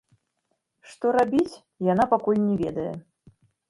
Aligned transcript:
Што 0.93 1.13
рабіць, 1.17 1.59
яна 1.93 2.11
пакуль 2.17 2.45
не 2.51 2.55
ведае. 2.67 2.93